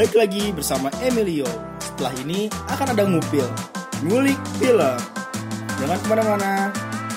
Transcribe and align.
Baik 0.00 0.16
lagi 0.16 0.48
bersama 0.56 0.88
Emilio. 1.04 1.44
Setelah 1.76 2.16
ini 2.24 2.48
akan 2.72 2.96
ada 2.96 3.04
ngupil, 3.04 3.44
ngulik 4.08 4.40
film. 4.56 4.96
Jangan 5.76 5.98
ke 6.00 6.06
mana-mana, 6.08 6.52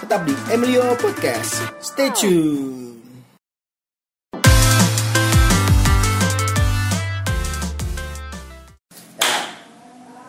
tetap 0.03 0.27
di 0.27 0.35
Emilio 0.51 0.91
Podcast. 0.99 1.63
Stay 1.79 2.11
tune. 2.11 2.99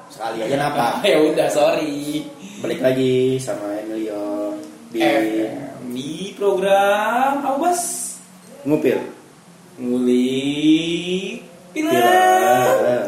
sekali 0.07 0.47
aja 0.47 0.55
napa? 0.55 1.03
ya 1.11 1.19
udah 1.27 1.51
sorry 1.51 2.23
Balik 2.63 2.79
lagi 2.79 3.35
sama 3.43 3.83
Emilio 3.83 4.55
di 4.95 5.03
Eh, 5.03 5.51
di 5.91 6.31
program 6.39 7.43
apa 7.43 7.59
bos 7.59 7.83
ngupil. 8.63 9.03
ngulik 9.83 11.44
film 11.75 11.91
Film. 11.91 12.07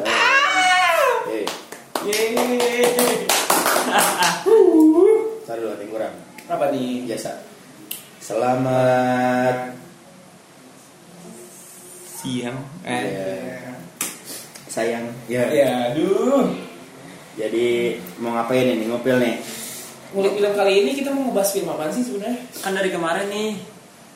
Ah! 0.05 1.31
Eh, 1.31 1.47
Yeay. 2.03 2.35
Dulu 5.47 5.67
ada 5.71 5.81
yang 5.81 5.89
kurang. 5.89 6.15
apa 6.47 6.65
nih 6.71 7.07
Biasa. 7.07 7.31
Selamat 8.21 9.75
siang 12.17 12.59
Iya. 12.83 13.79
sayang. 14.67 15.07
Ya. 15.27 15.47
ya 15.49 15.71
aduh 15.91 16.51
Jadi 17.37 17.99
mau 18.19 18.33
ngapain 18.33 18.67
ini 18.67 18.89
ngupil 18.89 19.17
nih? 19.21 19.37
ngulik 20.07 20.39
film 20.39 20.53
kali 20.57 20.73
ini 20.81 20.91
kita 20.97 21.13
mau 21.13 21.29
ngebahas 21.29 21.51
film 21.53 21.69
apa 21.69 21.93
sih 21.93 22.01
sebenarnya 22.01 22.41
kan 22.63 22.73
dari 22.73 22.89
kemarin 22.89 23.27
nih 23.29 23.53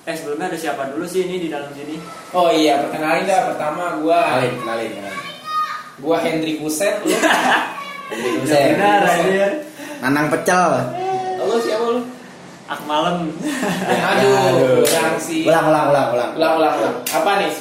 eh 0.09 0.15
sebelumnya 0.17 0.49
ada 0.49 0.57
siapa 0.57 0.89
dulu 0.89 1.05
sih 1.05 1.29
ini 1.29 1.37
di 1.45 1.49
dalam 1.53 1.69
sini? 1.77 2.01
Oh 2.33 2.49
iya 2.49 2.81
perkenalin 2.81 3.29
dah 3.29 3.53
pertama 3.53 4.01
gua 4.01 4.41
Kenalin, 4.41 4.55
kenalin, 4.65 4.91
kenalin. 4.97 5.23
gua 6.01 6.17
Kuset 6.65 6.95
lu? 7.05 7.13
Jadi 8.11 8.29
Udah 8.43 8.49
saya 8.49 8.67
benar 8.75 9.01
aja 9.07 9.47
Nanang 10.01 10.27
pecel. 10.33 10.71
lu 11.41 11.57
siapa 11.61 11.85
lu? 11.85 12.03
Akmalem. 12.71 13.35
Aduh 14.15 14.87
kurang 14.87 15.17
sih. 15.19 15.43
Ulang, 15.45 15.67
ulang, 15.69 15.87
ulang, 15.91 16.09
ulang. 16.15 16.31
ulang 16.39 16.53
ulang 16.57 16.75
ulang. 16.81 16.97
Apa 17.11 17.31
nih? 17.43 17.53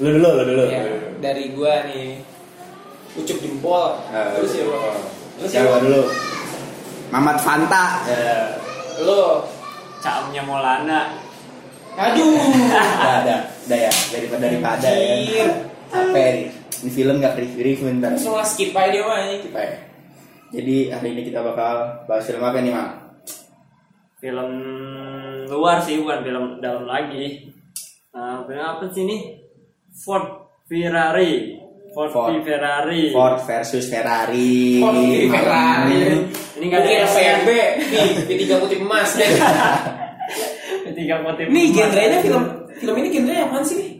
Lu 0.00 0.08
dulu, 0.16 0.28
lu 0.36 0.42
dulu. 0.44 0.64
Ya, 0.70 0.82
dari 1.18 1.44
gua 1.56 1.74
nih. 1.88 2.20
Ucup 3.18 3.38
jempol. 3.42 3.98
Eh, 4.14 4.26
terus 4.38 4.52
ya 4.54 4.62
bro 4.68 4.78
lu 5.40 5.46
Siapa 5.48 5.66
siapa? 5.66 5.76
dulu? 5.82 6.02
Mamat 7.10 7.38
Fanta. 7.42 7.84
Ya. 8.06 8.54
lu? 9.02 9.42
Caamnya 10.00 10.40
Maulana 10.46 11.00
aduh 11.96 12.30
ada, 13.00 13.36
udah 13.66 13.78
ya. 13.78 13.92
Daripada 14.14 14.42
daripada 14.46 14.88
ya. 14.90 15.46
Apa 15.90 16.18
ini? 16.18 16.44
Ini 16.80 16.90
film 16.94 17.14
gak 17.20 17.36
review 17.36 17.62
review 17.62 17.86
ntar. 17.98 18.14
langsung 18.16 18.38
lah 18.38 18.46
skip 18.46 18.72
aja 18.72 18.88
dia 18.88 19.02
mah 19.04 19.18
ini 19.26 19.36
Apa 19.50 19.60
ya? 19.60 19.74
Jadi 20.50 20.76
hari 20.90 21.08
ini 21.14 21.22
kita 21.30 21.46
bakal 21.46 22.02
bahas 22.10 22.26
film 22.26 22.42
apa 22.42 22.58
nih, 22.58 22.72
Mang? 22.74 23.00
film 24.20 24.50
luar 25.48 25.80
sih 25.80 25.96
bukan 25.96 26.20
film 26.20 26.44
dalam 26.60 26.84
lagi 26.84 27.48
nah, 28.12 28.44
film 28.44 28.60
apa 28.60 28.84
sih 28.92 29.02
ini 29.08 29.32
Ford 29.96 30.52
Ferrari 30.68 31.56
Ford, 31.96 32.12
Ford. 32.12 32.36
Ferrari 32.44 33.10
Ford 33.10 33.40
versus 33.42 33.88
Ferrari. 33.88 34.78
Ford 34.78 34.94
Ferrari. 35.32 36.00
ini 36.60 36.64
nggak 36.68 36.80
ada 36.84 36.90
FRB 37.08 37.48
nih 37.90 38.08
P3 38.28 38.42
putih 38.60 38.78
emas 38.84 39.16
deh 39.16 39.26
tiga 41.00 41.16
motif 41.20 41.44
nih 41.46 41.66
genrenya 41.70 42.18
film 42.20 42.44
film 42.76 42.94
ini 42.96 43.08
genrenya 43.10 43.42
apaan 43.46 43.64
sih 43.64 43.76
nih 43.76 43.90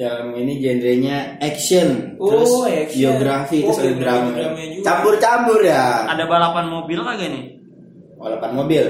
Film 0.00 0.32
ini 0.32 0.56
genrenya 0.56 1.36
action, 1.44 2.16
Oh, 2.16 2.32
terus 2.32 2.48
action. 2.64 3.04
biografi, 3.04 3.60
Oh, 3.60 3.76
terus 3.76 4.00
drama. 4.00 4.32
Campur-campur 4.80 5.60
ya. 5.60 6.08
ada 6.08 6.24
balapan 6.24 6.72
mobil 6.72 6.96
kagak 6.98 7.28
nih 7.28 7.44
Walaupun 8.16 8.50
mobil. 8.56 8.84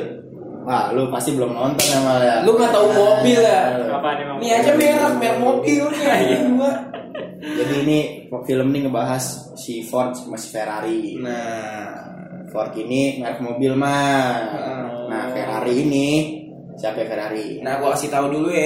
Wah, 0.63 0.95
lu 0.95 1.11
pasti 1.11 1.35
belum 1.35 1.51
nonton 1.51 1.83
sama 1.83 2.23
ya. 2.23 2.47
lu 2.47 2.55
nggak 2.55 2.71
tahu 2.71 2.95
mobil 2.95 3.43
ya 3.43 3.75
apa 3.91 4.09
nih 4.15 4.25
ini 4.39 4.49
aja 4.55 4.71
merek 4.79 5.13
merek 5.19 5.37
mobil 5.43 5.83
nih 5.91 6.03
ini 6.21 6.37
dua 6.47 6.73
Jadi 7.41 7.75
ini 7.83 7.99
film 8.47 8.67
ini 8.71 8.79
ngebahas 8.87 9.25
si 9.59 9.83
Ford 9.83 10.15
sama 10.15 10.39
si 10.39 10.55
Ferrari. 10.55 11.19
nah 11.19 12.07
Ford 12.55 12.71
ini 12.79 13.19
merek 13.19 13.43
mobil 13.43 13.75
mah. 13.75 14.47
Nah, 15.11 15.27
Ferrari 15.35 15.75
ini 15.83 16.07
siapa 16.81 17.05
Ferrari? 17.05 17.61
Nah, 17.61 17.77
gua 17.77 17.93
kasih 17.93 18.09
tahu 18.09 18.33
dulu 18.33 18.49
ya. 18.49 18.65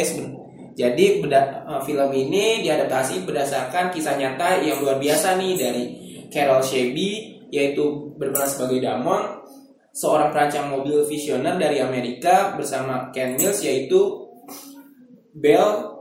Jadi 0.74 1.22
beda, 1.22 1.66
eh, 1.66 1.80
film 1.86 2.10
ini 2.14 2.62
diadaptasi 2.62 3.26
berdasarkan 3.26 3.90
kisah 3.94 4.14
nyata 4.18 4.62
yang 4.62 4.82
luar 4.82 4.98
biasa 4.98 5.38
nih 5.38 5.52
dari 5.54 5.84
Carol 6.30 6.62
Shelby 6.62 7.34
yaitu 7.54 8.10
berperan 8.18 8.50
sebagai 8.50 8.82
Damon, 8.82 9.22
seorang 9.94 10.34
perancang 10.34 10.74
mobil 10.74 11.06
visioner 11.06 11.54
dari 11.54 11.78
Amerika 11.78 12.58
bersama 12.58 13.14
Ken 13.14 13.38
Mills 13.38 13.62
yaitu 13.62 14.26
Bell, 15.34 15.94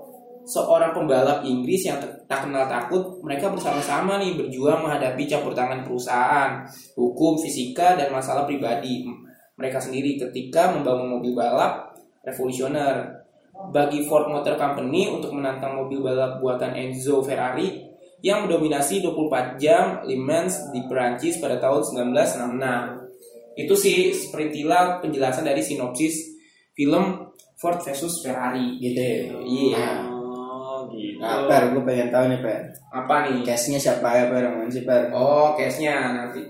seorang 0.50 0.98
pembalap 0.98 1.46
Inggris 1.46 1.86
yang 1.86 2.02
tak 2.26 2.50
kenal 2.50 2.66
takut. 2.66 3.22
Mereka 3.22 3.54
bersama-sama 3.54 4.18
nih 4.18 4.34
berjuang 4.34 4.82
menghadapi 4.82 5.30
campur 5.30 5.54
tangan 5.54 5.86
perusahaan, 5.86 6.66
hukum, 6.98 7.38
fisika 7.38 7.94
dan 7.94 8.10
masalah 8.10 8.50
pribadi 8.50 9.06
mereka 9.54 9.78
sendiri 9.78 10.18
ketika 10.18 10.74
membangun 10.74 11.18
mobil 11.18 11.38
balap 11.38 11.93
revolusioner. 12.24 13.22
Bagi 13.54 14.10
Ford 14.10 14.28
Motor 14.34 14.58
Company 14.58 15.14
untuk 15.14 15.30
menantang 15.38 15.78
mobil 15.78 16.02
balap 16.02 16.42
buatan 16.42 16.74
Enzo 16.74 17.22
Ferrari 17.22 17.86
yang 18.24 18.48
mendominasi 18.48 19.04
24 19.04 19.62
jam 19.62 20.02
Le 20.08 20.18
Mans 20.18 20.74
di 20.74 20.82
Perancis 20.90 21.38
pada 21.38 21.62
tahun 21.62 22.10
1966. 22.18 23.60
Itu 23.60 23.76
sih 23.78 24.10
seperintilan 24.10 25.06
penjelasan 25.06 25.46
dari 25.46 25.62
sinopsis 25.62 26.34
film 26.74 27.30
Ford 27.62 27.78
versus 27.84 28.24
Ferrari. 28.26 28.82
Gitu 28.82 28.98
ya. 28.98 29.20
Iya. 29.44 29.90
oh 30.10 30.90
gitu 30.90 31.22
Nah, 31.22 31.46
Per, 31.46 31.78
gue 31.78 31.84
pengen 31.86 32.10
tahu 32.10 32.26
nih, 32.32 32.40
Per. 32.42 32.60
Apa 32.90 33.16
nih? 33.30 33.46
Case-nya 33.46 33.80
siapa 33.80 34.08
ya, 34.18 34.26
Per? 34.34 34.44
Yang 34.44 34.82
sih, 34.82 34.84
Per? 34.84 35.14
Oh, 35.14 35.54
case-nya 35.54 36.12
nanti 36.12 36.42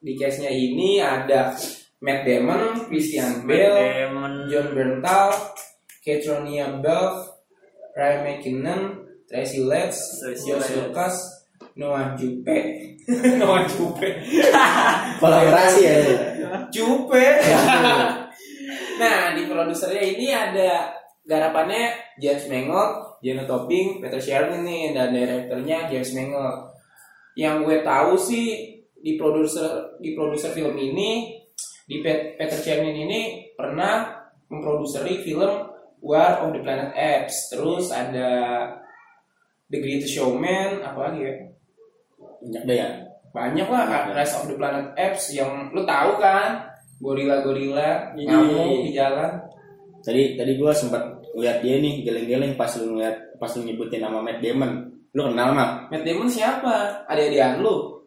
di 0.00 0.12
case-nya 0.16 0.48
ini 0.48 0.98
ada 0.98 1.52
Matt 2.00 2.24
Damon, 2.24 2.88
Christian 2.88 3.44
Bale, 3.44 3.76
Damon 3.76 4.48
John 4.48 4.72
Berntal, 4.72 5.36
Catronia 6.00 6.80
Belf, 6.80 7.28
Ryan 7.92 8.20
McKinnon, 8.24 8.82
Tracy 9.28 9.60
Letts, 9.60 10.00
Josh. 10.48 10.72
Lucas, 10.72 11.16
Noah 11.76 12.16
Jupe, 12.16 12.56
Noah 13.40 13.68
Jupe, 13.68 14.08
Kolaborasi 15.20 15.80
ya. 15.84 15.96
Jupe. 16.72 17.20
nah 19.00 19.36
di 19.36 19.44
produsernya 19.44 20.00
ini 20.00 20.32
ada 20.32 20.96
garapannya 21.28 22.16
James 22.16 22.48
Mangold, 22.48 23.20
Jenna 23.20 23.44
Topping, 23.44 24.00
Peter 24.00 24.20
Sherman 24.24 24.64
nih 24.64 24.96
dan 24.96 25.12
direkturnya 25.12 25.84
James 25.92 26.16
Mangold. 26.16 26.72
Yang 27.36 27.56
gue 27.68 27.78
tahu 27.84 28.12
sih 28.16 28.46
di 28.96 29.20
produser 29.20 30.00
di 30.00 30.16
produser 30.16 30.56
film 30.56 30.76
ini 30.80 31.39
di 31.90 31.98
Pe- 31.98 32.38
Peter 32.38 32.58
Sherman 32.62 32.94
ini 32.94 33.50
pernah 33.58 34.22
memproduseri 34.46 35.26
film 35.26 35.66
War 36.00 36.46
of 36.46 36.54
the 36.54 36.62
Planet 36.62 36.94
Apes. 36.94 37.50
Terus 37.50 37.90
ada 37.90 38.30
The 39.66 39.78
Greatest 39.78 40.14
Showman, 40.14 40.86
apa 40.86 41.10
lagi 41.10 41.20
ya? 41.26 41.34
Banyak 42.40 42.62
deh 42.64 42.78
ya. 42.78 42.88
banyak 43.30 43.62
lah 43.70 44.10
Rise 44.10 44.34
of 44.42 44.50
the 44.50 44.58
Planet 44.58 44.90
Apes 44.98 45.30
yang 45.30 45.70
lu 45.70 45.86
tahu 45.86 46.18
kan 46.18 46.66
gorila-gorila 46.98 48.10
ngamuk 48.18 48.82
di 48.82 48.90
jalan 48.90 49.38
Tadi 50.02 50.34
tadi 50.34 50.58
gue 50.58 50.72
sempat 50.74 50.98
lihat 51.38 51.62
dia 51.62 51.78
nih 51.78 52.02
geleng-geleng 52.02 52.58
pas 52.58 52.72
lu 52.80 52.96
ngeliat 52.96 53.38
pas 53.38 53.52
lu 53.54 53.68
nyebutin 53.68 54.02
nama 54.02 54.18
Matt 54.18 54.42
Damon. 54.42 54.88
Lu 55.14 55.30
kenal 55.30 55.54
mah? 55.54 55.86
Matt 55.92 56.02
Damon 56.02 56.26
siapa 56.26 57.04
adik-adikan 57.06 57.62
lu 57.62 58.00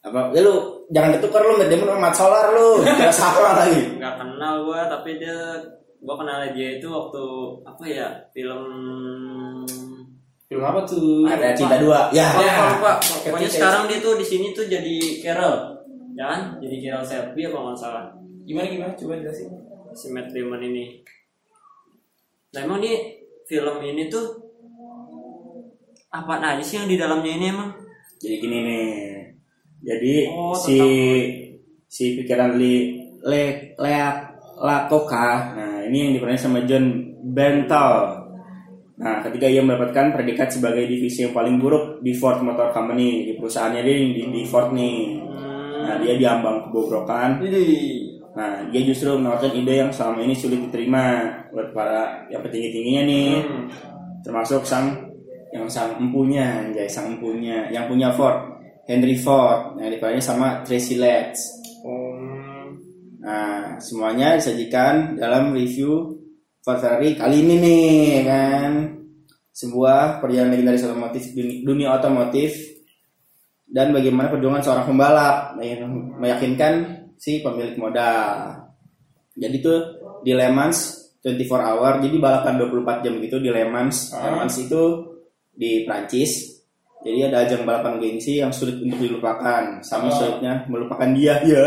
Apa? 0.00 0.32
Ya 0.32 0.40
lu 0.40 0.71
jangan 0.88 1.14
ketukar 1.14 1.42
lu 1.42 1.54
Matt 1.54 1.68
Damon 1.68 1.86
sama 1.86 2.00
Matt 2.00 2.16
Solar 2.16 2.46
lu. 2.50 2.68
Kita 2.80 3.08
sama 3.08 3.50
lagi. 3.60 3.80
nggak 3.94 4.14
kenal 4.16 4.54
gua 4.62 4.80
tapi 4.86 5.10
dia 5.16 5.38
gua 5.98 6.14
kenal 6.16 6.42
dia 6.50 6.68
itu 6.76 6.86
waktu 6.86 7.24
apa 7.62 7.84
ya 7.84 8.08
film 8.30 8.62
film 10.44 10.62
apa 10.62 10.80
tuh 10.82 11.24
Ada 11.24 11.54
cinta 11.54 11.76
dua. 11.76 12.10
Ya. 12.10 12.28
lupa, 12.28 12.42
Ya. 12.42 12.52
lupa, 12.52 12.66
lupa. 12.72 12.92
pokoknya 12.98 13.38
Ketika- 13.42 13.56
sekarang 13.56 13.82
dia 13.86 13.98
tuh 13.98 14.14
di 14.14 14.24
sini 14.24 14.46
tuh 14.50 14.66
jadi 14.66 14.96
Carol 15.18 15.56
ya 16.12 16.24
kan 16.26 16.40
jadi 16.58 16.76
Carol 16.82 17.04
Shelby 17.04 17.42
apa 17.42 17.56
nggak 17.58 17.78
salah 17.78 18.04
gimana 18.42 18.66
gimana 18.66 18.92
coba 18.92 19.16
jelasin 19.16 19.48
si 19.92 20.06
Matt 20.08 20.28
Damon 20.28 20.60
ini 20.60 21.00
nah 22.52 22.60
emang 22.60 22.78
dia 22.78 23.00
film 23.42 23.80
ini 23.80 24.06
tuh 24.06 24.26
apa 26.10 26.36
aja 26.36 26.60
sih 26.60 26.76
yang 26.76 26.84
di 26.86 26.96
dalamnya 26.96 27.32
ini 27.32 27.46
emang 27.48 27.70
Jadi 28.18 28.36
gini 28.38 28.58
nih. 28.60 29.31
Jadi 29.82 30.14
Oh, 30.30 30.54
si 30.54 30.78
si 31.90 32.16
pikiran 32.16 32.54
li 32.56 33.02
le 33.26 33.74
lea 33.76 34.08
lakoka. 34.62 35.58
Nah, 35.58 35.76
ini 35.90 36.08
yang 36.08 36.12
diperanin 36.16 36.40
sama 36.40 36.62
John 36.64 36.86
Berntal. 37.34 38.22
Nah, 39.02 39.18
ketika 39.26 39.50
ia 39.50 39.58
mendapatkan 39.66 40.14
predikat 40.14 40.54
sebagai 40.54 40.86
divisi 40.86 41.26
yang 41.26 41.34
paling 41.34 41.58
buruk 41.58 41.98
di 42.06 42.14
Ford 42.14 42.38
Motor 42.38 42.70
Company 42.70 43.26
di 43.26 43.32
perusahaannya 43.34 43.82
dia 43.82 43.96
di, 43.98 44.22
di 44.30 44.42
Ford 44.46 44.70
nih. 44.70 45.18
Nah, 45.82 45.98
dia 45.98 46.14
diambang 46.14 46.70
kebobrokan. 46.70 47.42
Nah, 48.32 48.64
dia 48.70 48.80
justru 48.86 49.12
menawarkan 49.18 49.52
ide 49.58 49.82
yang 49.82 49.90
selama 49.90 50.22
ini 50.22 50.32
sulit 50.32 50.62
diterima 50.70 51.28
buat 51.50 51.74
para 51.74 52.30
yang 52.30 52.40
petinggi-tingginya 52.46 53.02
nih. 53.04 53.30
Termasuk 54.22 54.62
sang 54.62 55.10
yang 55.52 55.66
sang 55.66 55.98
empunya, 55.98 56.64
anjay, 56.64 56.88
sang 56.88 57.18
empunya, 57.18 57.68
yang 57.68 57.90
punya 57.90 58.08
Ford, 58.14 58.61
Henry 58.86 59.14
Ford, 59.18 59.78
yang 59.78 59.90
dipanggil 59.94 60.22
sama 60.22 60.66
Tracy 60.66 60.98
Letts. 60.98 61.62
Nah, 63.22 63.78
semuanya 63.78 64.34
disajikan 64.34 65.14
dalam 65.14 65.54
review 65.54 66.18
Ford 66.62 66.82
Ferrari 66.82 67.14
kali 67.14 67.46
ini 67.46 67.54
nih, 67.62 68.26
kan. 68.26 68.72
Sebuah 69.52 70.18
perjalanan 70.24 70.56
legendaris 70.56 70.88
otomotif 70.88 71.28
dunia 71.62 71.92
otomotif 71.92 72.56
dan 73.68 73.92
bagaimana 73.92 74.32
perjuangan 74.32 74.64
seorang 74.64 74.86
pembalap 74.88 75.60
yang 75.60 75.92
meyakinkan 76.16 77.04
si 77.20 77.44
pemilik 77.44 77.76
modal. 77.76 78.58
Jadi 79.36 79.56
tuh 79.60 79.80
di 80.24 80.32
Le 80.32 80.48
Mans 80.48 80.76
24 81.22 81.68
hour, 81.68 81.92
jadi 82.02 82.16
balapan 82.18 82.58
24 82.58 83.04
jam 83.04 83.14
gitu 83.20 83.36
di 83.38 83.48
Le 83.52 83.64
Mans. 83.68 84.10
Le 84.12 84.30
Mans 84.34 84.54
itu 84.56 84.82
di 85.52 85.84
Prancis. 85.86 86.61
Jadi 87.02 87.18
ada 87.26 87.36
ajang 87.42 87.62
balapan 87.62 87.98
gengsi 87.98 88.38
yang 88.38 88.54
sulit 88.54 88.78
untuk 88.78 88.98
dilupakan, 88.98 89.82
sama 89.82 90.06
sulitnya 90.14 90.62
melupakan 90.66 91.10
dia. 91.10 91.42
Ya. 91.42 91.66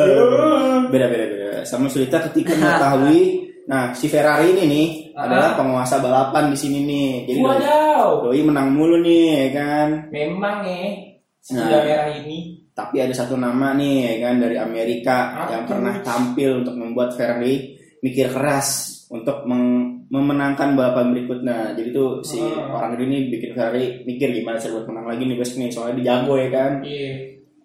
Beda 0.88 1.06
beda 1.12 1.26
beda. 1.28 1.50
Sama 1.64 1.92
sulitnya 1.92 2.24
ketika 2.32 2.56
mengetahui 2.60 3.44
Nah, 3.66 3.98
si 3.98 4.06
Ferrari 4.06 4.54
ini 4.54 4.64
nih 4.70 4.88
adalah 5.18 5.58
penguasa 5.58 5.98
balapan 5.98 6.54
di 6.54 6.58
sini 6.58 6.86
nih. 6.86 7.10
Jadi 7.26 7.40
doi, 7.42 7.50
Wadaw. 7.50 8.10
doi 8.30 8.42
menang 8.46 8.70
mulu 8.78 9.02
nih, 9.02 9.26
ya 9.42 9.50
kan. 9.58 9.88
Memang 10.14 10.62
ya. 10.62 10.94
Si 11.42 11.58
Nah. 11.58 11.82
merah 11.82 12.14
ini. 12.14 12.62
Tapi 12.78 13.02
ada 13.02 13.10
satu 13.10 13.34
nama 13.34 13.74
nih, 13.74 14.06
ya 14.06 14.30
kan 14.30 14.38
dari 14.38 14.60
Amerika 14.62 15.34
Apa 15.34 15.50
yang 15.58 15.66
pernah 15.66 15.96
tampil 16.06 16.62
untuk 16.62 16.78
membuat 16.78 17.18
Ferrari 17.18 17.74
mikir 18.06 18.30
keras 18.30 18.68
untuk 19.10 19.48
meng- 19.50 19.95
memenangkan 20.16 20.80
balapan 20.80 21.12
berikutnya. 21.12 21.76
Jadi 21.76 21.90
tuh 21.92 22.24
si 22.24 22.40
Ah. 22.40 22.72
orang 22.72 22.96
ini 23.04 23.28
bikin 23.28 23.52
Ferrari 23.52 24.00
mikir 24.08 24.32
gimana 24.32 24.56
sih 24.56 24.72
buat 24.72 24.88
menang 24.88 25.12
lagi 25.12 25.28
nih 25.28 25.36
besok 25.36 25.56
nih, 25.60 25.70
soalnya 25.70 25.94
dia 26.00 26.06
jago 26.16 26.34
ya 26.40 26.50
kan. 26.50 26.72
Iya. 26.82 27.12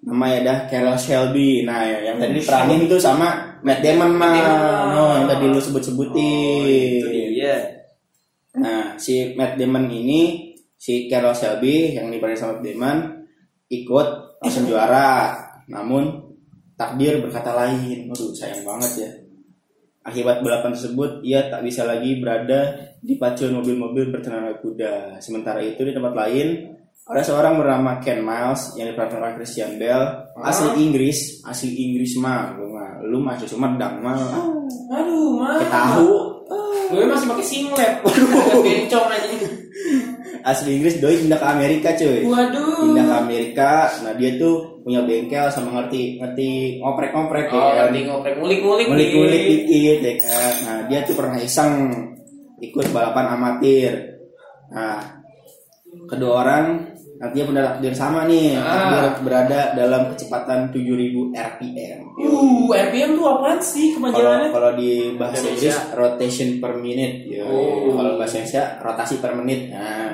Namanya 0.00 0.36
ada 0.42 0.54
Carroll 0.66 0.98
Shelby. 0.98 1.62
Nah, 1.62 1.84
ya, 1.84 1.98
yang 2.10 2.16
tadi 2.18 2.40
diperanin 2.40 2.88
tuh 2.88 2.98
sama 2.98 3.60
Matt 3.60 3.84
Damon 3.84 4.16
mah. 4.16 4.34
Oh, 4.96 5.12
yang 5.20 5.28
tadi 5.28 5.44
lu 5.46 5.60
sebut-sebutin. 5.60 7.04
itu 7.04 7.08
dia 7.36 7.56
Nah, 8.56 8.98
si 8.98 9.36
Matt 9.38 9.54
Damon 9.54 9.86
ini, 9.86 10.50
si 10.74 11.06
Carol 11.06 11.36
Shelby 11.36 11.94
yang 11.94 12.10
diperanin 12.10 12.40
sama 12.40 12.58
Matt 12.58 12.64
Damon 12.66 12.98
ikut 13.70 14.08
langsung 14.42 14.66
juara. 14.66 15.36
Namun 15.70 16.34
takdir 16.74 17.22
berkata 17.22 17.54
lain. 17.54 18.10
Waduh, 18.10 18.32
sayang 18.34 18.66
banget 18.66 18.92
ya. 19.06 19.10
Akibat 20.00 20.40
balapan 20.40 20.72
tersebut, 20.72 21.20
ia 21.20 21.52
tak 21.52 21.60
bisa 21.60 21.84
lagi 21.84 22.16
berada 22.16 22.92
di 23.04 23.20
pacuan 23.20 23.60
mobil-mobil 23.60 24.08
bertenaga 24.08 24.56
kuda. 24.64 25.20
Sementara 25.20 25.60
itu 25.60 25.84
di 25.84 25.92
tempat 25.92 26.16
lain, 26.16 26.72
ada 27.04 27.20
seorang 27.20 27.60
bernama 27.60 28.00
Ken 28.00 28.24
Miles 28.24 28.80
yang 28.80 28.88
diperankan 28.88 29.36
Christian 29.36 29.76
Bale, 29.76 30.32
asli 30.40 30.88
Inggris, 30.88 31.44
asli 31.44 31.74
Inggris 31.84 32.16
mah, 32.16 32.56
Gua 32.56 32.68
mah, 32.72 32.90
lu 33.04 33.20
masih 33.20 33.44
Sumedang 33.44 34.00
mah, 34.00 34.16
Aduh, 34.90 35.36
mah. 35.36 35.60
Tahu, 35.68 36.40
Gue 36.90 37.06
masih 37.06 37.26
pakai 37.30 37.46
singlet. 37.46 37.92
Waduh. 38.02 38.62
Bencong 38.66 39.08
aja. 39.14 39.28
Asli 40.42 40.70
Inggris 40.74 40.96
doi 40.96 41.16
pindah 41.16 41.36
ke 41.36 41.46
Amerika 41.46 41.88
cuy 41.92 42.20
Waduh. 42.22 42.82
pindah 42.84 43.04
ke 43.04 43.14
Amerika 43.18 43.70
nah 44.00 44.12
dia 44.12 44.30
tuh 44.34 44.54
punya 44.80 45.00
bengkel 45.00 45.46
sama 45.48 45.68
ngerti 45.76 46.16
ngerti 46.16 46.48
ngoprek-ngoprek 46.78 47.46
Oh, 47.48 47.58
ya 47.58 47.68
kan 47.78 47.84
nanti 47.88 48.00
ngoprek 48.02 48.34
ngulik-ngulik. 48.34 48.86
ngulik-ngulik 48.86 49.42
nih. 49.42 49.58
dikit 49.60 49.98
ya 50.00 50.14
kan 50.18 50.52
nah 50.62 50.78
dia 50.86 50.98
tuh 51.02 51.14
pernah 51.14 51.38
iseng 51.38 51.72
ikut 52.58 52.86
balapan 52.88 53.26
amatir 53.30 53.92
nah 54.68 55.00
kedua 56.06 56.32
orang 56.40 56.66
nantinya 57.16 57.44
punya 57.44 57.62
takdir 57.66 57.92
sama 57.92 58.24
nih 58.24 58.56
Ah. 58.56 58.64
takdir 59.12 59.22
berada 59.22 59.60
dalam 59.74 60.08
kecepatan 60.08 60.70
7000 60.70 61.28
rpm 61.30 62.00
Uh, 62.20 62.68
RPM 62.70 63.12
tuh 63.14 63.26
apaan 63.26 63.56
sih 63.58 63.92
kepanjangannya? 63.92 64.48
kalau 64.50 64.72
di 64.72 64.90
bahasa 65.16 65.40
Indonesia. 65.42 65.72
Inggris 65.72 65.78
rotation 65.94 66.48
per 66.58 66.72
minute 66.76 67.16
ya. 67.26 67.42
Oh. 67.42 67.92
kalau 67.92 68.16
bahasa 68.16 68.34
Indonesia 68.38 68.64
rotasi 68.78 69.14
per 69.18 69.32
menit 69.34 69.60
nah 69.68 70.09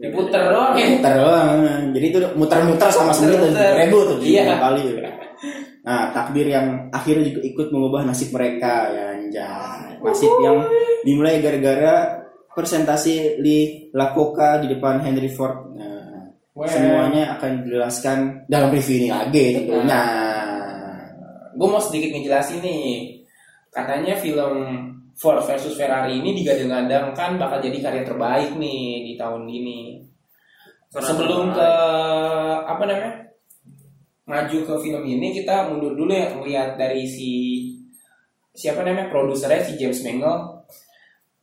Diputer 0.00 0.42
doang 0.48 0.72
ya. 0.74 0.86
muter 0.96 1.12
doang 1.20 1.58
jadi 1.92 2.06
itu 2.08 2.18
muter-muter 2.34 2.88
sama 2.88 3.12
sendiri 3.12 3.36
tuh 3.36 3.52
ribu 3.52 3.98
tuh 4.08 4.16
Iya. 4.24 4.56
kali 4.56 4.82
nah 5.80 6.12
takdir 6.12 6.46
yang 6.48 6.88
akhirnya 6.92 7.28
juga 7.32 7.40
ikut 7.44 7.66
mengubah 7.72 8.04
nasib 8.04 8.32
mereka 8.32 8.88
ya 8.92 9.04
anjay 9.16 9.96
nasib 10.00 10.32
yang 10.40 10.60
dimulai 11.04 11.40
gara-gara 11.40 12.20
presentasi 12.52 13.40
Lee 13.40 13.88
Lakoka 13.92 14.60
di 14.60 14.72
depan 14.72 15.00
Henry 15.00 15.28
Ford 15.32 15.72
nah, 15.76 16.28
Wah. 16.52 16.68
semuanya 16.68 17.36
akan 17.38 17.64
dijelaskan 17.64 18.18
dalam 18.48 18.68
review 18.72 19.04
ini 19.04 19.08
lagi 19.08 19.44
tentunya 19.56 20.02
Gue 21.50 21.68
mau 21.68 21.82
sedikit 21.82 22.16
ngejelasin 22.16 22.62
nih. 22.64 23.20
Katanya 23.68 24.16
film 24.16 24.54
Ford 25.16 25.42
versus 25.42 25.74
Ferrari 25.74 26.18
ini 26.20 26.36
digadang-gadangkan 26.36 27.40
bakal 27.40 27.58
jadi 27.62 27.78
karya 27.80 28.04
terbaik 28.04 28.54
nih 28.56 29.10
di 29.10 29.12
tahun 29.18 29.48
ini. 29.48 29.80
Karena 30.90 31.06
Sebelum 31.06 31.44
ke 31.54 31.70
apa 32.66 32.82
namanya? 32.82 33.14
Maju 34.26 34.58
ke 34.62 34.74
film 34.82 35.02
ini 35.06 35.34
kita 35.34 35.70
mundur 35.70 35.94
dulu 35.98 36.10
ya 36.14 36.30
melihat 36.38 36.78
dari 36.78 37.02
si 37.06 37.30
siapa 38.54 38.82
namanya 38.82 39.10
produsernya 39.10 39.62
si 39.66 39.78
James 39.78 40.02
Mangold. 40.02 40.66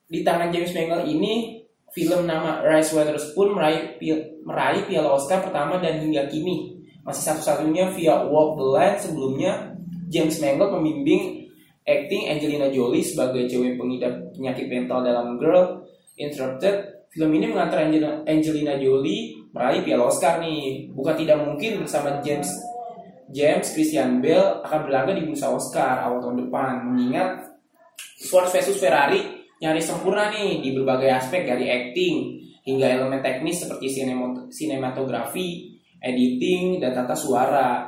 Di 0.07 0.23
tangan 0.23 0.51
James 0.51 0.71
Mangold 0.71 1.07
ini 1.07 1.63
film 1.91 2.27
nama 2.27 2.63
Rise 2.63 2.95
Witherspoon 2.95 3.55
meraih 3.55 3.99
meraih 4.43 4.83
piala 4.87 5.15
Oscar 5.15 5.43
pertama 5.43 5.79
dan 5.79 6.03
hingga 6.03 6.27
kini 6.27 6.77
masih 7.07 7.23
satu-satunya 7.31 7.95
via 7.95 8.27
Walk 8.27 8.59
the 8.59 8.67
Line 8.67 8.97
sebelumnya 8.99 9.51
James 10.11 10.39
Mangold 10.43 10.75
membimbing 10.75 11.46
acting 11.87 12.27
Angelina 12.27 12.67
Jolie 12.67 13.01
sebagai 13.01 13.47
cewek 13.47 13.79
pengidap 13.79 14.13
penyakit 14.35 14.67
mental 14.67 14.99
dalam 15.07 15.39
Girl 15.39 15.87
Interrupted. 16.19 17.07
Film 17.07 17.31
ini 17.39 17.47
mengantar 17.47 17.87
Angelina, 17.87 18.75
Jolie 18.75 19.47
meraih 19.55 19.81
piala 19.81 20.11
Oscar 20.11 20.43
nih. 20.43 20.91
Bukan 20.91 21.15
tidak 21.15 21.39
mungkin 21.39 21.81
bersama 21.81 22.19
James 22.19 22.51
James 23.31 23.67
Christian 23.71 24.19
Bale 24.19 24.63
akan 24.63 24.79
berlaga 24.87 25.11
di 25.15 25.23
bursa 25.23 25.47
Oscar 25.47 26.03
awal 26.03 26.19
tahun 26.19 26.47
depan. 26.47 26.91
Mengingat 26.91 27.47
Ford 28.27 28.51
versus 28.51 28.75
Ferrari 28.75 29.47
nyaris 29.57 29.89
sempurna 29.89 30.29
nih 30.29 30.61
di 30.61 30.69
berbagai 30.75 31.09
aspek 31.09 31.47
dari 31.47 31.65
acting 31.71 32.15
hingga 32.67 32.99
elemen 32.99 33.23
teknis 33.23 33.63
seperti 33.63 34.03
sinematografi, 34.51 35.79
editing, 36.03 36.83
dan 36.83 36.91
tata 36.91 37.15
suara. 37.15 37.86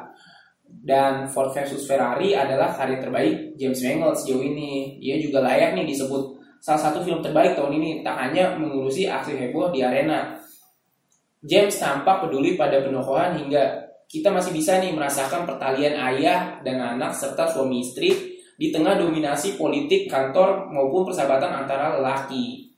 Dan 0.79 1.27
Ford 1.27 1.51
versus 1.51 1.83
Ferrari 1.83 2.31
adalah 2.31 2.71
karya 2.71 3.03
terbaik 3.03 3.59
James 3.59 3.83
Mangold 3.83 4.15
sejauh 4.15 4.39
ini. 4.39 4.95
Ia 5.03 5.19
juga 5.19 5.43
layak 5.43 5.75
nih 5.75 5.85
disebut 5.91 6.39
salah 6.63 6.91
satu 6.91 7.03
film 7.03 7.19
terbaik 7.23 7.55
tahun 7.55 7.79
ini, 7.79 7.89
tak 8.03 8.15
hanya 8.19 8.55
mengurusi 8.55 9.07
aksi 9.07 9.35
heboh 9.35 9.71
di 9.71 9.83
arena. 9.83 10.39
James 11.39 11.71
tampak 11.79 12.27
peduli 12.27 12.59
pada 12.59 12.83
penokohan 12.83 13.39
hingga 13.39 13.87
kita 14.11 14.27
masih 14.27 14.51
bisa 14.51 14.75
nih 14.81 14.91
merasakan 14.91 15.47
pertalian 15.47 15.95
ayah 15.95 16.59
dan 16.65 16.83
anak 16.83 17.15
serta 17.15 17.47
suami 17.47 17.79
istri 17.79 18.35
di 18.59 18.75
tengah 18.75 18.99
dominasi 18.99 19.55
politik 19.55 20.11
kantor 20.11 20.67
maupun 20.67 21.07
persahabatan 21.07 21.63
antara 21.63 21.95
lelaki. 21.95 22.75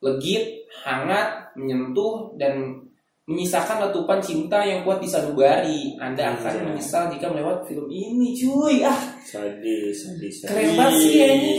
Legit, 0.00 0.70
hangat, 0.86 1.52
menyentuh, 1.58 2.32
dan 2.40 2.87
menyisakan 3.28 3.84
letupan 3.84 4.18
cinta 4.18 4.64
yang 4.64 4.80
kuat 4.82 4.98
di 4.98 5.08
sanubari. 5.08 5.92
Anda 6.00 6.32
akan 6.32 6.48
Iya. 6.48 6.64
menyesal 6.64 7.12
jika 7.12 7.28
melewat 7.28 7.68
film 7.68 7.84
ini, 7.86 8.32
cuy. 8.32 8.80
Ah, 8.80 8.96
sadis 9.20 10.08
sadis 10.08 10.40
sadis. 10.40 10.48
Keren 10.48 10.72
banget 10.72 10.96
sih 11.04 11.12
ya 11.14 11.28
ini. 11.30 11.54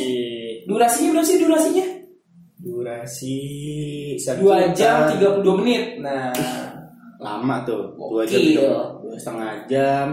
durasinya 0.65 1.09
berapa 1.13 1.25
sih 1.25 1.37
durasinya? 1.37 1.85
durasi 2.59 3.37
satu 4.19 4.51
2 4.51 4.75
jam 4.75 5.07
32 5.15 5.59
menit. 5.63 5.83
Nah, 6.03 6.27
lama 7.19 7.55
tuh 7.63 7.95
dua 7.95 8.23
jam 8.27 8.39
dua 8.39 8.83
dua 8.99 9.15
setengah 9.15 9.51
jam 9.67 10.07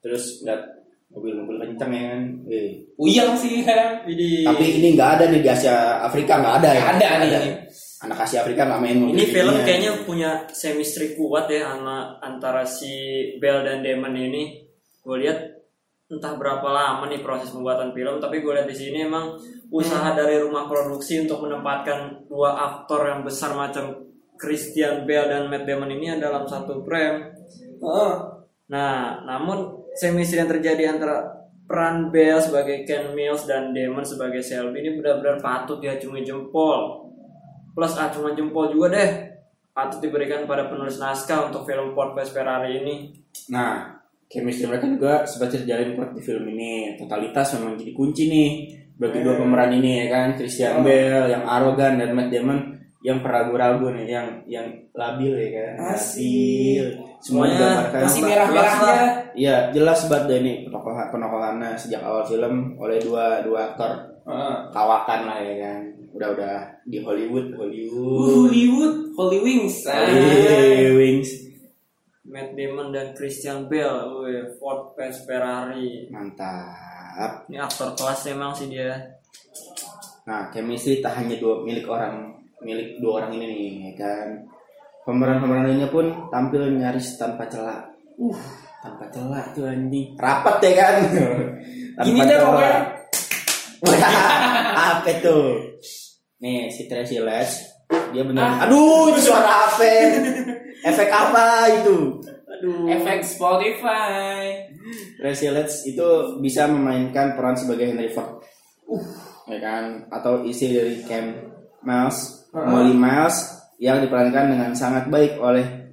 terus 0.00 0.40
lihat 0.44 0.60
mobil-mobil 1.08 1.56
kencang 1.60 1.90
ya 1.92 2.02
kan 2.12 2.22
eh. 2.48 2.70
uyang 2.96 3.32
sih 3.36 3.60
kan. 3.64 4.00
Tapi 4.04 4.64
ini 4.80 4.96
nggak 4.96 5.10
ada 5.20 5.24
nih 5.28 5.40
di 5.44 5.48
Asia 5.48 6.00
Afrika 6.00 6.40
nggak 6.40 6.54
ada 6.64 6.70
ya 6.72 6.82
Ada 6.96 7.08
nih. 7.20 7.52
Anak 8.00 8.24
Asia 8.24 8.40
Afrika 8.44 8.64
mobil 8.64 9.12
ini 9.12 9.28
film 9.28 9.60
ginian. 9.60 9.66
kayaknya 9.66 9.92
punya 10.08 10.30
chemistry 10.48 11.12
kuat 11.14 11.52
ya 11.52 11.76
sama 11.76 12.16
antara 12.24 12.64
si 12.64 12.92
Bell 13.36 13.60
dan 13.60 13.84
Damon 13.84 14.16
ini. 14.16 14.64
Gue 15.04 15.20
lihat 15.20 15.38
entah 16.10 16.34
berapa 16.34 16.64
lama 16.64 17.06
nih 17.06 17.22
proses 17.22 17.54
pembuatan 17.54 17.94
film 17.94 18.18
tapi 18.18 18.42
gue 18.42 18.52
lihat 18.56 18.66
di 18.66 18.74
sini 18.74 19.06
emang 19.06 19.38
usaha 19.70 20.10
dari 20.16 20.42
rumah 20.42 20.66
produksi 20.66 21.22
untuk 21.22 21.46
menempatkan 21.46 22.26
dua 22.26 22.58
aktor 22.58 23.06
yang 23.06 23.22
besar 23.22 23.54
macam 23.54 24.10
Christian 24.34 25.06
Bale 25.06 25.30
dan 25.30 25.46
Matt 25.46 25.68
Damon 25.68 25.94
ini 25.94 26.10
dalam 26.18 26.48
satu 26.48 26.82
frame 26.82 27.40
Heeh. 27.80 28.12
Nah, 28.70 29.24
namun 29.26 29.88
chemistry 29.98 30.38
yang 30.38 30.50
terjadi 30.50 30.94
antara 30.94 31.40
peran 31.70 32.10
Bell 32.10 32.38
sebagai 32.42 32.82
Ken 32.82 33.14
Mills 33.16 33.48
dan 33.48 33.70
Damon 33.70 34.04
sebagai 34.04 34.44
Shelby 34.44 34.84
ini 34.84 34.90
benar-benar 35.00 35.38
patut 35.38 35.78
diacungi 35.78 36.22
jempol. 36.26 36.99
Plus 37.70 37.94
acungan 37.94 38.34
jempol 38.34 38.70
juga 38.74 38.98
deh 38.98 39.10
patut 39.70 40.02
diberikan 40.02 40.44
pada 40.44 40.66
penulis 40.66 40.98
naskah 40.98 41.48
untuk 41.48 41.64
film 41.64 41.94
Ford 41.94 42.12
vs 42.12 42.34
Ferrari 42.34 42.82
ini. 42.82 42.94
Nah, 43.54 43.96
chemistry 44.26 44.66
mereka 44.66 44.86
juga 44.90 45.12
seperti 45.24 45.64
terjalin 45.64 45.94
kuat 45.94 46.10
di 46.12 46.22
film 46.22 46.44
ini. 46.50 46.98
Totalitas 46.98 47.54
memang 47.56 47.78
jadi 47.78 47.92
kunci 47.94 48.28
nih 48.28 48.50
bagi 49.00 49.24
dua 49.24 49.40
pemeran 49.40 49.72
ini 49.72 50.04
ya 50.04 50.06
kan, 50.12 50.28
Christian 50.36 50.84
Bale 50.84 51.32
yang 51.32 51.48
arogan 51.48 51.96
dan 51.96 52.12
Matt 52.12 52.28
Damon 52.28 52.76
yang 53.00 53.24
peragu-ragu 53.24 53.88
nih, 53.96 54.06
yang 54.12 54.28
yang 54.44 54.66
labil 54.92 55.32
ya 55.32 55.48
kan. 55.56 55.96
Labil. 55.96 56.86
Semuanya. 57.24 57.88
Masih 57.96 58.22
merah-merahnya. 58.28 58.96
Iya, 59.32 59.56
jelas 59.72 60.04
banget 60.04 60.24
deh 60.28 60.38
ini 60.44 60.52
penokohan 60.68 61.08
penokohannya 61.08 61.80
sejak 61.80 62.04
awal 62.04 62.28
film 62.28 62.76
oleh 62.76 63.00
dua 63.00 63.40
dua 63.40 63.72
aktor 63.72 64.20
Heeh. 64.28 64.56
kawakan 64.68 65.20
lah 65.24 65.38
ya 65.40 65.54
kan. 65.64 65.80
Udah-udah 66.20 66.84
di 66.84 67.00
Hollywood, 67.00 67.56
Hollywood. 67.56 68.52
Hollywood, 68.52 68.94
Holy 69.16 69.40
Wings. 69.40 69.88
Ah. 69.88 70.04
Holy 70.04 70.92
Wings. 70.92 71.32
Matt 72.28 72.52
Damon 72.52 72.92
dan 72.92 73.16
Christian 73.16 73.72
Bale, 73.72 74.04
wih, 74.20 74.52
Ford 74.60 74.92
vs 75.00 75.24
Ferrari. 75.24 76.12
Mantap. 76.12 77.48
Ini 77.48 77.64
aktor 77.64 77.96
kelas 77.96 78.28
emang 78.28 78.52
sih 78.52 78.68
dia. 78.68 79.00
Nah, 80.28 80.52
chemistry 80.52 81.00
tak 81.00 81.24
hanya 81.24 81.40
dua 81.40 81.64
milik 81.64 81.88
orang 81.88 82.36
milik 82.60 83.00
dua 83.00 83.24
orang 83.24 83.40
ini 83.40 83.46
nih, 83.48 83.72
ya 83.88 83.92
kan. 84.04 84.28
Pemeran-pemeran 85.08 85.72
lainnya 85.72 85.88
pun 85.88 86.28
tampil 86.28 86.68
nyaris 86.68 87.16
tanpa 87.16 87.48
celah. 87.48 87.88
Uh, 88.20 88.36
tanpa 88.84 89.08
celah 89.08 89.56
tuh 89.56 89.64
anjing. 89.64 90.20
Rapat 90.20 90.68
ya 90.68 90.72
kan. 90.84 90.94
Tanpa 91.96 92.04
Gini 92.04 92.20
deh 92.28 92.36
celah. 92.36 92.76
apa 95.00 95.12
tuh? 95.24 95.56
Nih, 96.40 96.72
si 96.72 96.88
Tracy 96.88 97.20
Letts 97.20 97.80
dia 98.10 98.22
benar. 98.26 98.66
Aduh, 98.66 99.10
itu 99.14 99.30
suara 99.30 99.70
apa? 99.70 99.84
Efek 100.90 101.10
apa 101.10 101.44
itu? 101.82 102.18
Aduh. 102.48 102.86
Efek 102.88 103.20
Spotify. 103.22 104.66
Tracy 105.18 105.46
Letts 105.50 105.84
itu 105.86 106.38
bisa 106.40 106.66
memainkan 106.70 107.36
peran 107.36 107.58
sebagai 107.58 107.90
Henry 107.90 108.10
Ford. 108.10 108.40
Uh, 108.88 109.04
ya 109.50 109.58
kan? 109.60 110.08
Atau 110.10 110.42
isi 110.46 110.72
dari 110.72 111.02
Cam 111.06 111.34
Miles, 111.84 112.48
Molly 112.54 112.94
Miles 112.94 113.36
yang 113.80 114.00
diperankan 114.00 114.56
dengan 114.56 114.70
sangat 114.72 115.08
baik 115.08 115.38
oleh 115.38 115.92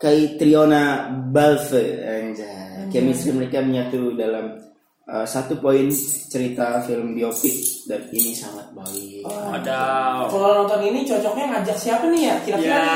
Kaitriona 0.00 1.12
Balfe. 1.30 2.00
Anjay. 2.00 2.88
Chemistry 2.90 3.36
mereka 3.36 3.62
menyatu 3.62 4.16
dalam 4.18 4.69
uh, 5.08 5.24
satu 5.24 5.56
poin 5.62 5.88
cerita 6.30 6.82
film 6.84 7.16
biopik 7.16 7.56
dan 7.88 8.04
ini 8.12 8.32
sangat 8.36 8.68
baik. 8.76 9.24
Ada 9.24 9.78
Kalau 10.28 10.64
nonton 10.64 10.80
ini 10.84 11.06
cocoknya 11.06 11.44
ngajak 11.56 11.76
siapa 11.78 12.04
nih 12.12 12.22
ya? 12.28 12.34
Kira-kira. 12.44 12.76
ya, 12.76 12.90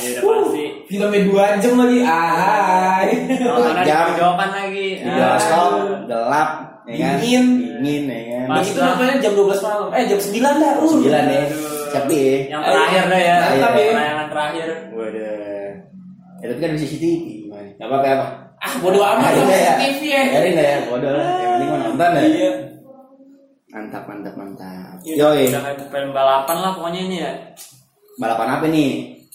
ya 0.00 0.08
udah 0.20 0.22
pasti. 0.46 0.64
Filmnya 0.88 1.20
dua 1.28 1.44
jam 1.60 1.72
lagi. 1.76 1.98
Ah. 2.06 3.00
Kalau 3.28 3.68
ada 3.68 3.82
Jam. 3.84 4.06
jawaban 4.16 4.50
lagi. 4.54 4.88
Di 5.02 5.08
bioskop 5.08 5.70
gelap, 6.08 6.50
ya 6.88 6.94
kan? 6.96 7.16
Dingin. 7.20 7.44
Dingin 7.82 8.02
ya 8.08 8.20
kan? 8.24 8.46
Begitu 8.58 8.78
lah. 8.80 8.86
nontonnya 8.96 9.16
jam 9.20 9.32
12 9.36 9.66
malam. 9.66 9.88
Eh 9.92 10.04
jam 10.08 10.18
9 10.20 10.62
dah. 10.62 10.72
Uh. 10.80 10.88
Sembilan 10.88 11.24
ya. 11.28 11.42
Aduh. 11.44 11.76
Siapa 11.88 12.12
ya? 12.12 12.36
Yang 12.52 12.62
terakhir 12.68 13.02
deh 13.08 13.20
ya. 13.20 13.36
Mantap 13.40 13.72
ya. 13.72 13.90
Tayangan 13.96 14.26
terakhir. 14.28 14.68
Waduh. 14.92 15.72
Ya, 16.38 16.44
tapi 16.54 16.60
kan 16.62 16.70
di 16.70 16.78
CCTV 16.78 17.14
gimana? 17.42 17.70
Gak 17.82 17.86
apa-apa 17.90 18.06
ya, 18.06 18.14
apa? 18.14 18.26
Ah 18.68 18.76
bodo 18.78 19.00
amat 19.00 19.32
ya. 19.48 19.74
TV 19.80 20.00
ya. 20.04 20.22
Biarin 20.28 20.52
dah 20.54 20.66
ya, 20.66 20.78
bodoh 20.84 21.08
lah. 21.10 21.24
Yang 21.34 21.50
penting 21.50 21.68
mah 21.68 21.78
nonton 21.80 22.10
ya. 22.12 22.22
Iya. 22.22 22.52
Mantap, 23.68 24.04
mantap, 24.04 24.34
mantap. 24.34 24.96
Iya, 25.00 25.14
Yoi, 25.18 25.44
Udah 25.48 25.62
kayak 25.62 25.88
film 25.88 26.10
balapan 26.12 26.56
lah 26.58 26.70
pokoknya 26.72 27.00
ini 27.02 27.16
ya. 27.18 27.32
balapan 28.16 28.48
apa 28.50 28.66
nih? 28.66 28.92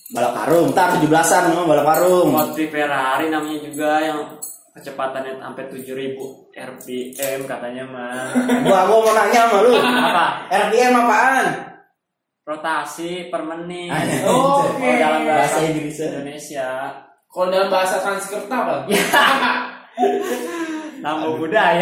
Balap 0.10 0.34
karung, 0.36 0.70
ntar 0.70 0.94
17-an 1.00 1.44
ngomong 1.50 1.66
balap 1.66 1.86
karung. 1.88 2.30
V 2.54 2.60
Ferrari 2.68 3.34
namanya 3.34 3.58
juga 3.62 3.92
yang 3.98 4.20
kecepatannya 4.72 5.40
sampai 5.40 5.64
7000 5.72 6.54
RPM 6.54 7.40
katanya 7.48 7.84
mah. 7.88 8.30
Gua 8.62 8.80
gua 8.86 8.98
mau 9.02 9.14
nanya 9.16 9.42
sama 9.48 9.58
lu. 9.64 9.74
Apa? 9.74 10.26
RPM 10.52 10.94
apaan? 10.94 11.46
Rotasi 12.44 13.32
per 13.32 13.42
menit. 13.42 13.90
Oh, 14.28 14.60
Oh, 14.60 14.76
Oke. 14.76 15.00
dalam 15.00 15.24
bahasa 15.24 15.56
Bahasa 15.56 15.58
Inggrisnya. 15.64 16.08
Indonesia. 16.12 16.70
Kalau 17.34 17.50
dalam 17.50 17.74
bahasa 17.74 17.98
Sanskerta 17.98 18.54
apa? 18.54 18.76
Nambah 21.04 21.34
budaya. 21.42 21.82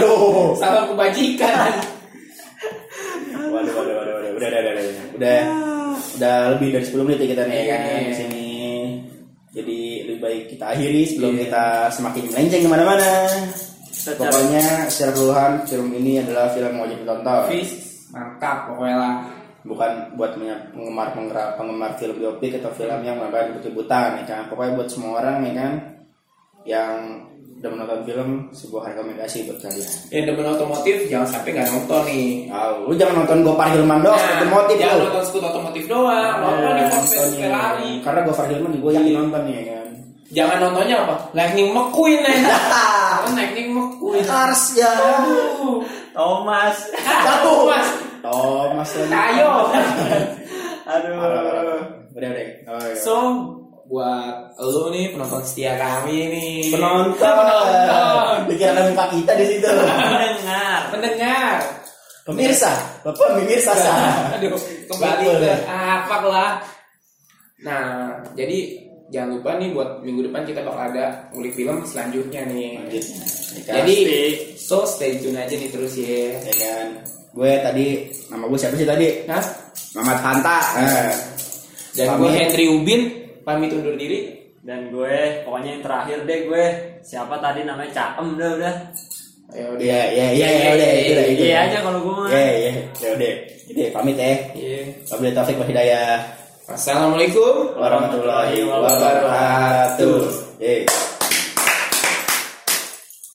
Aduh. 0.00 0.56
Salam 0.56 0.88
kebajikan. 0.88 1.76
Waduh, 3.52 3.72
waduh, 3.76 3.94
waduh, 4.00 4.12
waduh. 4.16 4.30
Udah, 4.40 4.48
udah, 4.48 4.60
udah, 4.64 4.72
udah. 4.72 4.84
Udah, 5.14 5.40
udah 6.16 6.36
lebih 6.56 6.68
dari 6.74 6.84
10 6.88 7.04
menit 7.04 7.18
ya 7.20 7.28
kita 7.36 7.42
nih 7.44 7.60
kan 7.68 7.80
Iya. 7.84 7.98
di 8.08 8.14
sini. 8.16 8.48
Jadi 9.54 9.78
lebih 10.08 10.20
baik 10.24 10.42
kita 10.56 10.64
akhiri 10.72 11.02
sebelum 11.06 11.36
kita 11.38 11.64
semakin 11.92 12.22
melenceng 12.32 12.62
ke 12.64 12.70
mana-mana. 12.72 13.10
Secara 13.94 14.32
Pokoknya 14.32 14.64
secara 14.90 15.10
keseluruhan 15.14 15.52
film 15.68 15.88
ini 15.94 16.12
adalah 16.24 16.48
film 16.50 16.72
wajib 16.80 16.98
ditonton. 17.04 17.42
Fis, 17.52 17.70
mantap 18.10 18.66
pokoknya 18.72 18.96
lah. 18.98 19.14
Bukan 19.64 19.90
buat 20.14 20.36
penggemar 20.36 21.16
penggemar, 21.16 21.56
penggemar 21.56 21.90
film 21.96 22.20
biopik 22.20 22.60
atau 22.60 22.68
film 22.70 23.00
yang 23.00 23.16
menggambarkan 23.16 23.56
kebut-kebutan 23.56 24.20
ya 24.20 24.24
kan. 24.24 24.42
Pokoknya 24.46 24.76
buat 24.76 24.88
semua 24.88 25.10
orang 25.18 25.40
ya 25.42 25.52
kan 25.56 25.72
yang 26.64 26.92
udah 27.54 27.70
menonton 27.72 28.00
film 28.04 28.28
sebuah 28.52 28.92
rekomendasi 28.92 29.48
buat 29.48 29.56
kalian. 29.56 29.90
Yang 30.12 30.22
demen 30.28 30.46
otomotif 30.46 30.96
jangan 31.08 31.28
sampai 31.32 31.56
nggak 31.56 31.68
nonton 31.72 32.02
nih. 32.04 32.28
Oh, 32.52 32.84
lu 32.84 32.94
jangan 32.94 33.24
nonton 33.24 33.40
Gopar 33.40 33.72
Hilman 33.72 34.04
doang, 34.04 34.20
Nah, 34.20 34.36
otomotif 34.36 34.76
jangan 34.76 34.96
lu. 35.00 35.04
nonton 35.08 35.24
skut 35.24 35.42
otomotif 35.42 35.84
doang, 35.88 36.34
nonton 36.44 36.72
di 36.76 36.84
Ford 36.84 37.06
Ferrari. 37.32 37.80
nih. 37.80 37.94
Karena 38.04 38.20
Gopar 38.20 38.46
Hilman 38.52 38.72
gue 38.76 38.92
yakin 38.92 39.14
nonton 39.16 39.42
nih 39.48 39.54
ya 39.56 39.64
kan. 39.72 39.86
Jangan 40.34 40.56
nontonnya 40.60 40.96
apa? 41.08 41.14
Lightning 41.32 41.68
McQueen 41.72 42.20
nih. 42.20 42.36
Kan 42.44 43.32
Lightning 43.38 43.68
McQueen. 43.72 44.24
Cars 44.28 44.64
ya. 44.76 44.92
Aduh. 44.92 45.80
Thomas. 46.12 46.76
Thomas 48.24 48.90
lagi. 48.96 49.12
Ayo. 49.12 49.52
Aduh. 50.96 51.16
Udah 52.16 52.28
udah. 52.32 52.46
Oh, 52.72 52.80
iya. 52.80 52.96
So, 52.96 53.14
buat 53.84 54.56
lu 54.56 54.88
nih 54.88 55.12
penonton 55.12 55.44
setia 55.44 55.76
kami 55.76 56.32
nih. 56.32 56.72
penonton. 56.72 57.20
Penonton. 57.20 58.36
Dikira 58.48 58.72
ada 58.72 58.88
muka 58.88 59.12
kita 59.12 59.32
di 59.36 59.44
situ. 59.44 59.68
Dengar. 59.68 60.80
Pendengar. 60.88 61.56
Pemirsa, 62.24 62.72
bapak 63.04 63.36
pemirsa 63.36 63.76
sah. 63.76 64.32
Aduh, 64.40 64.56
kembali 64.88 65.24
ke 65.44 65.52
apa 65.68 66.16
lah. 66.24 66.52
Nah, 67.60 68.16
jadi 68.32 68.83
jangan 69.12 69.36
lupa 69.36 69.50
nih 69.60 69.68
buat 69.72 69.90
minggu 70.00 70.30
depan 70.30 70.42
kita 70.48 70.60
bakal 70.64 70.82
ada 70.94 71.28
ngulik 71.34 71.52
film 71.52 71.84
selanjutnya 71.84 72.40
nih. 72.48 72.80
Lanjutnya. 72.80 73.24
Ya? 73.64 73.72
Jadi, 73.82 73.96
so 74.56 74.88
stay 74.88 75.20
tune 75.20 75.36
aja 75.36 75.54
nih 75.54 75.70
terus 75.72 75.92
ya. 75.98 76.40
ya 76.40 76.54
kan. 76.56 76.86
Gue 77.34 77.50
tadi 77.60 77.86
nama 78.30 78.44
gue 78.46 78.58
siapa 78.58 78.78
sih 78.78 78.86
tadi? 78.86 79.08
Nah, 79.26 79.42
Mamat 79.98 80.18
Hanta. 80.22 80.58
Nah, 80.78 81.12
dan 81.94 82.06
gue. 82.18 82.30
Henry 82.30 82.66
Ubin 82.70 83.00
pamit 83.42 83.70
undur 83.74 83.94
diri. 83.98 84.44
Dan 84.64 84.88
gue 84.88 85.44
pokoknya 85.44 85.76
yang 85.76 85.82
terakhir 85.84 86.18
deh 86.24 86.40
gue 86.48 86.64
siapa 87.04 87.36
tadi 87.36 87.68
namanya 87.68 87.92
Caem 87.92 88.32
udah 88.32 88.50
udah. 88.56 88.74
Ayo 89.52 89.76
Iya 89.76 90.00
iya 90.08 90.26
iya 90.32 90.48
ya 90.48 90.68
udah 90.72 90.88
itu 90.88 91.12
udah 91.12 91.26
itu. 91.28 91.42
Iya 91.44 91.58
aja 91.68 91.78
kalau 91.84 91.98
gue 92.00 92.14
mah. 92.16 92.28
Iya 92.32 92.52
iya 92.56 92.72
ya 92.96 93.08
udah. 93.12 93.32
Jadi 93.68 93.80
pamit 93.92 94.16
ya. 94.16 94.36
Iya. 94.56 94.80
Wabillahi 95.12 95.36
taufik 95.36 95.60
wa 95.60 95.66
hidayah. 95.68 96.16
Assalamualaikum 96.64 97.76
warahmatullahi 97.76 98.64
wabarakatuh. 98.64 100.16
Eh. 100.64 100.88